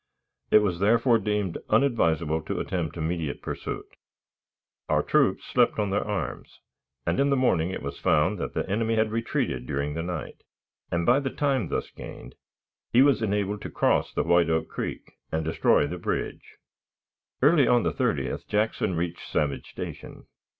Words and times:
It 0.49 0.63
was 0.63 0.79
therefore 0.79 1.19
deemed 1.19 1.59
unadvisable 1.69 2.41
to 2.45 2.59
attempt 2.59 2.97
immediate 2.97 3.39
pursuit. 3.43 3.85
Our 4.89 5.03
troops 5.03 5.45
slept 5.45 5.73
upon 5.73 5.91
their 5.91 6.03
arms, 6.03 6.59
and 7.05 7.19
in 7.19 7.29
the 7.29 7.35
morning 7.35 7.69
it 7.69 7.83
was 7.83 7.99
found 7.99 8.39
that 8.39 8.55
the 8.55 8.67
enemy 8.67 8.95
had 8.95 9.11
retreated 9.11 9.67
during 9.67 9.93
the 9.93 10.01
night, 10.01 10.41
and, 10.91 11.05
by 11.05 11.19
the 11.19 11.29
time 11.29 11.67
thus 11.67 11.91
gained, 11.91 12.33
he 12.91 13.03
was 13.03 13.21
enabled 13.21 13.61
to 13.61 13.69
cross 13.69 14.11
the 14.11 14.23
White 14.23 14.49
Oak 14.49 14.69
Creek, 14.69 15.19
and 15.31 15.45
destroy 15.45 15.85
the 15.85 15.99
bridge. 15.99 16.57
Early 17.43 17.67
on 17.67 17.83
the 17.83 17.93
30th 17.93 18.47
Jackson 18.47 18.95
reached 18.95 19.29
Savage 19.29 19.67
Station. 19.69 20.25